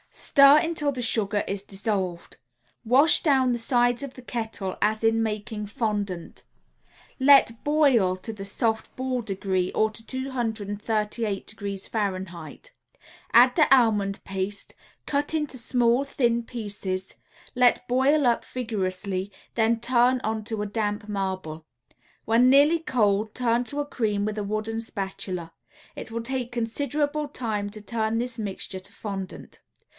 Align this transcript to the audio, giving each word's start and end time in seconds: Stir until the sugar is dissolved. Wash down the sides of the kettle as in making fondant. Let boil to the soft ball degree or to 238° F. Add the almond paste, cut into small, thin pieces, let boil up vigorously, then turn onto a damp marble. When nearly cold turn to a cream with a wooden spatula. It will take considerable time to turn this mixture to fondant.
Stir 0.13 0.57
until 0.59 0.91
the 0.91 1.03
sugar 1.03 1.43
is 1.47 1.63
dissolved. 1.63 2.35
Wash 2.83 3.23
down 3.23 3.53
the 3.53 3.59
sides 3.59 4.01
of 4.03 4.15
the 4.15 4.21
kettle 4.23 4.75
as 4.81 5.03
in 5.05 5.23
making 5.23 5.67
fondant. 5.67 6.43
Let 7.19 7.63
boil 7.63 8.17
to 8.17 8.33
the 8.33 8.43
soft 8.43 8.93
ball 8.95 9.21
degree 9.21 9.71
or 9.73 9.89
to 9.91 10.03
238° 10.03 11.83
F. 11.87 11.95
Add 13.31 13.55
the 13.55 13.73
almond 13.73 14.21
paste, 14.25 14.73
cut 15.05 15.33
into 15.35 15.57
small, 15.57 16.03
thin 16.03 16.43
pieces, 16.43 17.15
let 17.55 17.87
boil 17.87 18.25
up 18.27 18.43
vigorously, 18.43 19.31
then 19.53 19.79
turn 19.79 20.19
onto 20.23 20.61
a 20.61 20.65
damp 20.65 21.07
marble. 21.07 21.65
When 22.25 22.49
nearly 22.49 22.79
cold 22.79 23.33
turn 23.35 23.63
to 23.65 23.79
a 23.79 23.85
cream 23.85 24.25
with 24.25 24.37
a 24.39 24.43
wooden 24.43 24.81
spatula. 24.81 25.53
It 25.95 26.11
will 26.11 26.23
take 26.23 26.51
considerable 26.51 27.27
time 27.29 27.69
to 27.69 27.81
turn 27.81 28.17
this 28.17 28.37
mixture 28.39 28.79
to 28.79 28.91
fondant. 28.91 29.61